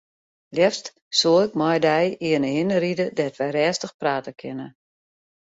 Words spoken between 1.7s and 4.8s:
dy earne hinne ride dêr't wy rêstich prate kinne.